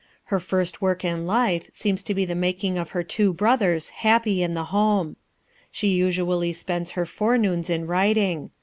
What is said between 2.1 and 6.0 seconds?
be the making of her two brothers happy in the home. She